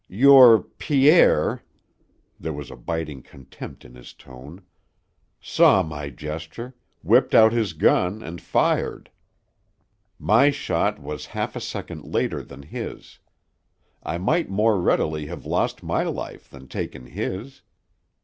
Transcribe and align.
Your 0.09 0.63
Pierre" 0.79 1.61
there 2.39 2.53
was 2.53 2.71
a 2.71 2.75
biting 2.75 3.21
contempt 3.21 3.85
in 3.85 3.93
his 3.93 4.13
tone 4.13 4.63
"saw 5.39 5.83
my 5.83 6.09
gesture, 6.09 6.73
whipped 7.03 7.35
out 7.35 7.53
his 7.53 7.73
gun, 7.73 8.23
and 8.23 8.41
fired. 8.41 9.11
My 10.17 10.49
shot 10.49 10.97
was 10.99 11.27
half 11.37 11.55
a 11.55 11.61
second 11.61 12.03
later 12.03 12.41
than 12.41 12.63
his. 12.63 13.19
I 14.01 14.17
might 14.17 14.49
more 14.49 14.81
readily 14.81 15.27
have 15.27 15.45
lost 15.45 15.83
my 15.83 16.01
life 16.01 16.49
than 16.49 16.67
taken 16.67 17.05
his. 17.05 17.61